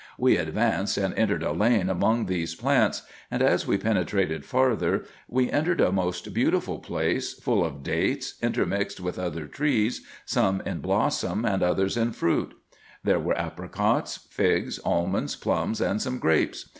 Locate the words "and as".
3.29-3.67